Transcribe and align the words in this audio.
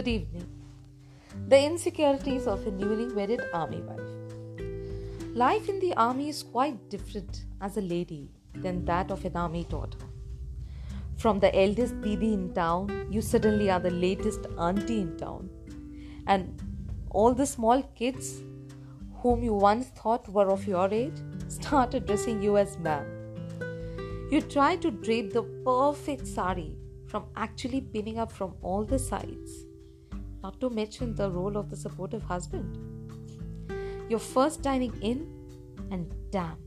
Good 0.00 0.08
evening. 0.08 0.48
The 1.48 1.62
insecurities 1.62 2.46
of 2.46 2.66
a 2.66 2.70
newly 2.70 3.12
wedded 3.12 3.42
army 3.52 3.82
wife. 3.82 5.34
Life 5.34 5.68
in 5.68 5.78
the 5.78 5.92
army 5.94 6.30
is 6.30 6.42
quite 6.42 6.88
different 6.88 7.44
as 7.60 7.76
a 7.76 7.82
lady 7.82 8.30
than 8.54 8.86
that 8.86 9.10
of 9.10 9.26
an 9.26 9.36
army 9.36 9.66
daughter. 9.68 9.98
From 11.18 11.38
the 11.38 11.54
eldest 11.54 12.00
Didi 12.00 12.32
in 12.32 12.54
town, 12.54 13.08
you 13.10 13.20
suddenly 13.20 13.70
are 13.70 13.78
the 13.78 13.90
latest 13.90 14.46
auntie 14.58 15.02
in 15.02 15.18
town. 15.18 15.50
And 16.26 16.62
all 17.10 17.34
the 17.34 17.44
small 17.44 17.82
kids 17.94 18.40
whom 19.18 19.42
you 19.42 19.52
once 19.52 19.88
thought 19.88 20.26
were 20.30 20.50
of 20.50 20.66
your 20.66 20.88
age 20.90 21.20
start 21.48 21.92
addressing 21.92 22.42
you 22.42 22.56
as 22.56 22.78
ma'am. 22.78 23.04
You 24.30 24.40
try 24.40 24.76
to 24.76 24.90
drape 24.90 25.34
the 25.34 25.42
perfect 25.42 26.26
sari 26.26 26.78
from 27.06 27.26
actually 27.36 27.82
pinning 27.82 28.18
up 28.18 28.32
from 28.32 28.54
all 28.62 28.82
the 28.82 28.98
sides 28.98 29.66
not 30.42 30.60
to 30.60 30.70
mention 30.70 31.14
the 31.14 31.30
role 31.30 31.56
of 31.56 31.70
the 31.70 31.76
supportive 31.76 32.22
husband. 32.22 32.78
You're 34.08 34.18
first 34.18 34.62
dining 34.62 34.94
in, 35.02 35.26
and 35.90 36.12
damn, 36.30 36.58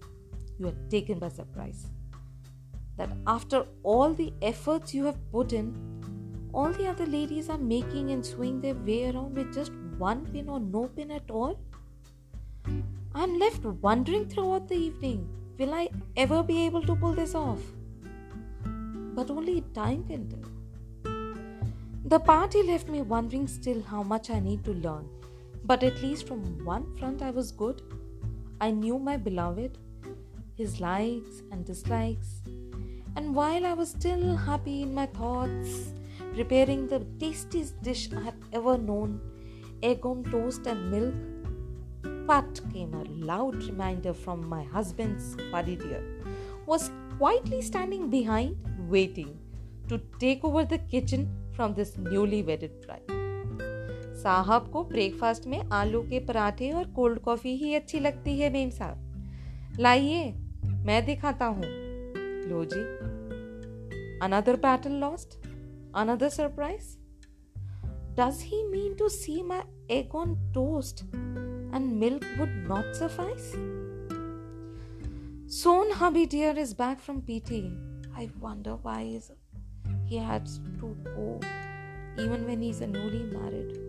you 0.58 0.68
are 0.68 0.78
taken 0.90 1.20
by 1.20 1.30
surprise. 1.30 1.88
That 2.98 3.10
after 3.26 3.66
all 3.84 4.14
the 4.14 4.34
efforts 4.42 4.94
you 4.94 5.06
have 5.06 5.18
put 5.32 5.54
in, 5.54 5.74
all 6.54 6.72
the 6.72 6.88
other 6.88 7.06
ladies 7.06 7.50
are 7.50 7.58
making 7.58 8.12
and 8.12 8.26
swing 8.26 8.62
their 8.62 8.76
way 8.76 9.10
around 9.10 9.36
with 9.36 9.54
just 9.54 9.72
one 9.98 10.26
pin 10.28 10.50
or 10.50 10.60
no 10.60 10.88
pin 10.88 11.12
at 11.12 11.32
all. 11.32 11.60
I'm 13.16 13.38
left 13.40 13.66
wondering 13.66 14.30
throughout 14.30 14.68
the 14.68 14.76
evening 14.76 15.28
will 15.58 15.74
I 15.74 15.90
ever 16.16 16.42
be 16.44 16.66
able 16.66 16.82
to 16.84 16.96
pull 16.96 17.14
this 17.14 17.36
off? 17.36 17.60
But 19.16 19.30
only 19.30 19.62
time 19.74 20.04
can 20.06 20.30
tell. 20.30 20.53
The 22.06 22.20
party 22.20 22.62
left 22.64 22.90
me 22.90 23.02
wondering 23.02 23.48
still 23.48 23.82
how 23.82 24.04
much 24.04 24.30
I 24.30 24.40
need 24.40 24.66
to 24.66 24.74
learn. 24.74 25.08
But 25.64 25.84
at 25.84 26.02
least 26.02 26.28
from 26.28 26.66
one 26.66 26.98
front, 26.98 27.22
I 27.22 27.30
was 27.30 27.52
good. 27.52 27.82
I 28.60 28.72
knew 28.72 29.00
my 29.00 29.16
beloved, 29.16 29.78
his 30.56 30.82
likes 30.82 31.42
and 31.52 31.64
dislikes. 31.64 32.42
And 33.16 33.34
while 33.34 33.66
I 33.66 33.74
was 33.74 33.92
still 33.92 34.36
happy 34.36 34.82
in 34.82 34.94
my 34.94 35.06
thoughts, 35.06 35.94
preparing 36.34 36.88
the 36.88 37.06
tastiest 37.22 37.82
dish 37.82 38.12
I 38.12 38.20
have 38.20 38.36
ever 38.52 38.78
known 38.78 39.22
egg 39.82 40.06
on 40.06 40.26
toast 40.26 40.68
and 40.68 40.92
milk, 40.92 41.16
but 42.28 42.60
came 42.74 42.94
a 42.94 43.04
loud 43.26 43.64
reminder 43.64 44.14
from 44.14 44.48
my 44.48 44.64
husband's 44.64 45.38
buddy 45.52 45.78
dear, 45.78 46.04
was 46.66 46.92
quietly 47.18 47.62
standing 47.62 48.10
behind, 48.10 48.58
waiting 48.90 49.38
to 49.88 50.02
take 50.20 50.44
over 50.44 50.66
the 50.66 50.80
kitchen 50.80 51.30
from 51.56 51.74
this 51.74 51.98
newly 52.00 52.42
wedded 52.42 52.72
bride 52.86 53.22
साहब 54.24 54.70
को 54.72 54.84
breakfast 54.84 55.48
में 55.48 55.60
आलू 55.72 56.02
के 56.02 56.20
पराठे 56.26 56.72
और 56.72 56.88
cold 56.92 57.20
coffee 57.20 57.56
ही 57.58 57.74
अच्छी 57.76 58.00
लगती 58.00 58.38
है 58.40 58.52
मेम 58.54 58.70
साहब। 58.70 59.78
लाइए, 59.80 60.32
मैं 60.86 61.06
दिखाता 61.06 61.46
हूँ। 61.46 61.64
लो 62.50 62.66
जी। 62.66 62.82
Another 64.24 64.56
battle 64.56 64.92
lost 65.00 65.38
another 65.96 66.30
surprise 66.30 66.96
does 68.18 68.42
he 68.44 68.64
mean 68.64 68.94
to 68.96 69.10
see 69.10 69.42
my 69.42 69.96
egg 69.98 70.16
on 70.16 70.36
toast 70.54 71.04
and 71.06 71.86
milk 71.94 72.26
would 72.38 72.50
not 72.70 72.94
suffice 72.94 73.52
soon 75.54 75.92
hubby 75.96 76.26
dear 76.26 76.60
is 76.60 76.74
back 76.74 76.98
from 76.98 77.20
PT 77.22 77.62
I 78.18 78.28
wonder 78.38 78.82
why 78.84 79.16
is 79.16 79.32
he 80.14 80.20
has 80.20 80.60
to 80.60 80.70
go 80.80 80.96
oh, 81.18 81.40
even 82.24 82.46
when 82.48 82.62
he's 82.62 82.82
a 82.82 82.88
newly 82.88 83.24
married. 83.36 83.80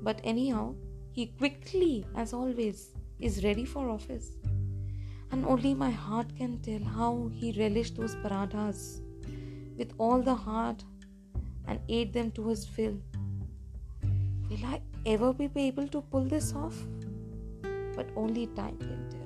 But 0.00 0.20
anyhow, 0.24 0.74
he 1.10 1.26
quickly, 1.26 2.06
as 2.16 2.32
always, 2.32 2.94
is 3.20 3.44
ready 3.44 3.66
for 3.66 3.90
office. 3.90 4.30
And 5.30 5.44
only 5.46 5.74
my 5.74 5.90
heart 5.90 6.34
can 6.36 6.58
tell 6.60 6.84
how 6.96 7.30
he 7.34 7.52
relished 7.58 7.96
those 7.96 8.14
parathas 8.16 9.00
with 9.76 9.92
all 9.98 10.22
the 10.22 10.34
heart 10.34 10.82
and 11.66 11.78
ate 11.88 12.12
them 12.12 12.30
to 12.32 12.48
his 12.48 12.64
fill. 12.64 12.96
Will 14.50 14.64
I 14.66 14.80
ever 15.06 15.32
be 15.32 15.50
able 15.56 15.88
to 15.88 16.00
pull 16.00 16.24
this 16.24 16.54
off? 16.54 16.76
But 17.96 18.08
only 18.16 18.46
time 18.48 18.78
can 18.78 19.08
tell. 19.10 19.21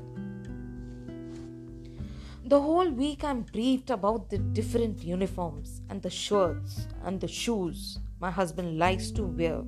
The 2.48 2.60
whole 2.60 2.88
week 2.88 3.24
I'm 3.24 3.40
briefed 3.42 3.90
about 3.90 4.30
the 4.30 4.38
different 4.38 5.02
uniforms 5.02 5.82
and 5.90 6.00
the 6.00 6.10
shirts 6.10 6.86
and 7.02 7.20
the 7.20 7.26
shoes 7.26 7.98
my 8.20 8.30
husband 8.30 8.78
likes 8.78 9.10
to 9.12 9.24
wear 9.24 9.64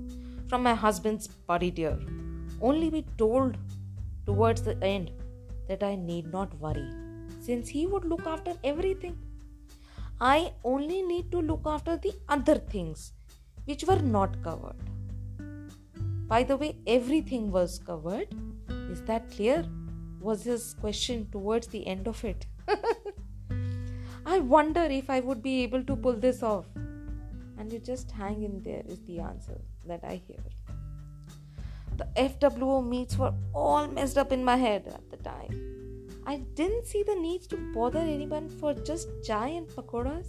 from 0.49 0.63
my 0.63 0.75
husband's 0.75 1.27
buddy 1.27 1.73
dear. 1.73 1.99
Only 2.61 2.89
be 2.89 3.05
told 3.17 3.57
towards 4.27 4.63
the 4.63 4.81
end 4.81 5.11
that 5.67 5.83
I 5.83 5.97
need 5.97 6.31
not 6.33 6.55
worry 6.61 6.89
since 7.41 7.69
he 7.69 7.85
would 7.89 8.05
look 8.05 8.25
after 8.25 8.53
everything. 8.63 9.19
I 10.21 10.53
only 10.63 11.03
need 11.03 11.33
to 11.33 11.41
look 11.41 11.63
after 11.67 11.97
the 11.97 12.13
other 12.29 12.59
things 12.59 13.13
which 13.65 13.83
were 13.83 14.03
not 14.03 14.41
covered. 14.45 14.77
By 16.29 16.45
the 16.45 16.57
way, 16.57 16.77
everything 16.87 17.51
was 17.51 17.81
covered. 17.81 18.29
Is 18.89 19.03
that 19.03 19.33
clear? 19.33 19.65
Was 20.21 20.45
his 20.45 20.75
question 20.75 21.27
towards 21.33 21.67
the 21.67 21.85
end 21.85 22.07
of 22.07 22.25
it. 22.25 22.47
I 24.27 24.39
wonder 24.41 24.83
if 24.83 25.11
I 25.11 25.21
would 25.21 25.43
be 25.43 25.63
able 25.63 25.83
to 25.85 25.97
pull 25.97 26.15
this 26.15 26.43
off. 26.43 26.67
And 27.59 27.73
you 27.73 27.79
just 27.79 28.11
hang 28.11 28.43
in 28.43 28.63
there, 28.63 28.83
is 28.87 29.01
the 29.01 29.21
answer 29.21 29.59
that 29.87 30.05
I 30.05 30.21
hear. 30.27 30.39
The 31.97 32.07
FWO 32.17 32.87
meets 32.87 33.17
were 33.19 33.35
all 33.53 33.89
messed 33.89 34.19
up 34.19 34.31
in 34.31 34.45
my 34.45 34.57
head 34.57 34.87
at 34.87 35.11
the 35.11 35.17
time. 35.17 35.69
I 36.27 36.37
didn't 36.55 36.87
see 36.87 37.03
the 37.03 37.15
need 37.15 37.43
to 37.51 37.57
bother 37.75 38.01
anyone 38.01 38.49
for 38.49 38.75
just 38.75 39.09
chai 39.25 39.49
and 39.49 39.67
pakoras. 39.67 40.29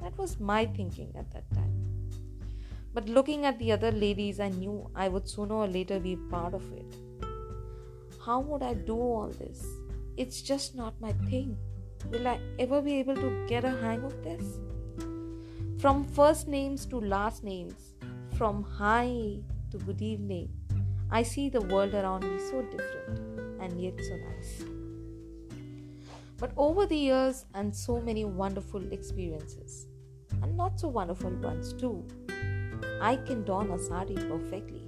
That 0.00 0.16
was 0.16 0.38
my 0.40 0.66
thinking 0.66 1.12
at 1.18 1.30
that 1.32 1.52
time. 1.52 1.74
But 2.94 3.08
looking 3.08 3.44
at 3.44 3.58
the 3.58 3.72
other 3.72 3.92
ladies, 3.92 4.40
I 4.40 4.48
knew 4.48 4.90
I 4.94 5.08
would 5.08 5.28
sooner 5.28 5.54
or 5.54 5.68
later 5.68 6.00
be 6.00 6.16
part 6.16 6.54
of 6.54 6.62
it. 6.72 6.94
How 8.24 8.40
would 8.40 8.62
I 8.62 8.74
do 8.74 8.94
all 8.94 9.28
this? 9.28 9.64
It's 10.20 10.42
just 10.42 10.74
not 10.74 11.00
my 11.00 11.12
thing. 11.30 11.56
Will 12.10 12.28
I 12.28 12.38
ever 12.58 12.82
be 12.82 12.96
able 12.96 13.14
to 13.14 13.46
get 13.48 13.64
a 13.64 13.70
hang 13.70 14.02
of 14.04 14.22
this? 14.22 14.58
From 15.80 16.04
first 16.04 16.46
names 16.46 16.84
to 16.88 17.00
last 17.00 17.42
names, 17.42 17.94
from 18.36 18.62
hi 18.62 19.38
to 19.70 19.78
good 19.78 20.02
evening, 20.02 20.50
I 21.10 21.22
see 21.22 21.48
the 21.48 21.62
world 21.62 21.94
around 21.94 22.24
me 22.24 22.38
so 22.50 22.60
different 22.60 23.62
and 23.62 23.80
yet 23.80 23.94
so 23.98 24.14
nice. 24.16 24.62
But 26.36 26.52
over 26.58 26.84
the 26.84 26.98
years 26.98 27.46
and 27.54 27.74
so 27.74 27.98
many 27.98 28.26
wonderful 28.26 28.92
experiences, 28.92 29.86
and 30.42 30.54
not 30.54 30.78
so 30.78 30.88
wonderful 30.88 31.30
ones 31.30 31.72
too, 31.72 32.06
I 33.00 33.16
can 33.16 33.42
don 33.44 33.70
a 33.70 33.78
sari 33.78 34.16
perfectly, 34.16 34.86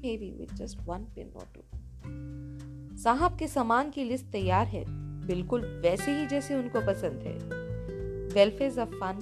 maybe 0.00 0.32
with 0.38 0.56
just 0.56 0.80
one 0.86 1.06
pin 1.16 1.32
or 1.34 1.48
two. 1.52 1.64
साहब 3.04 3.36
के 3.38 3.46
सामान 3.48 3.90
की 3.90 4.04
list 4.04 4.26
तैयार 4.32 4.66
है 4.66 4.84
बिल्कुल 5.26 5.64
वैसे 5.84 6.18
ही 6.18 6.26
जैसे 6.26 6.54
उनको 6.54 6.80
पसंद 6.86 7.22
है 7.26 7.34
welfare 8.34 8.80
are 8.80 8.86
fun 8.86 9.20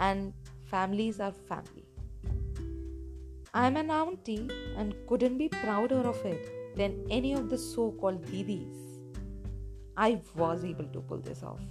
and 0.00 0.32
families 0.70 1.22
are 1.22 1.30
family 1.50 1.84
I 3.54 3.66
am 3.66 3.76
an 3.78 3.90
auntie 3.96 4.42
and 4.80 4.94
couldn't 5.10 5.38
be 5.42 5.48
prouder 5.52 6.00
of 6.10 6.24
it 6.30 6.48
than 6.80 6.96
any 7.18 7.32
of 7.38 7.48
the 7.52 7.58
so 7.62 7.86
called 8.02 8.26
didis. 8.30 8.82
I 9.98 10.08
was 10.36 10.64
able 10.70 10.88
to 10.96 11.00
pull 11.10 11.22
this 11.28 11.42
off. 11.42 11.62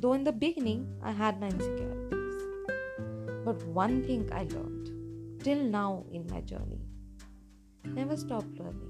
Though 0.00 0.12
in 0.12 0.24
the 0.24 0.32
beginning 0.44 0.84
I 1.02 1.14
had 1.20 1.40
my 1.40 1.48
insecurities. 1.48 2.20
But 3.44 3.66
one 3.80 3.98
thing 4.04 4.24
I 4.32 4.44
learned 4.54 4.90
till 5.44 5.64
now 5.74 6.04
in 6.12 6.26
my 6.30 6.40
journey 6.52 6.80
never 7.98 8.16
stop 8.16 8.44
learning 8.58 8.89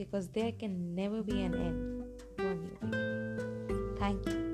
because 0.00 0.28
there 0.28 0.50
can 0.52 0.94
never 0.94 1.22
be 1.22 1.42
an 1.42 1.54
end 1.54 2.04
to 2.38 2.46
a 2.48 2.54
new 2.54 2.70
beginning. 2.80 3.96
Thank 3.98 4.26
you. 4.26 4.49